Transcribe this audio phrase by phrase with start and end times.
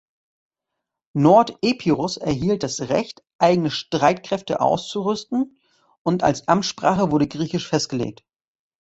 [1.13, 5.59] Nordepirus erhielt das Recht, eigene Streitkräfte auszurüsten,
[6.01, 8.23] und als Amtssprache wurde Griechisch festgelegt.